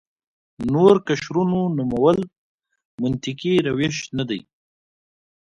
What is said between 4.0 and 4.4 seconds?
نه دی.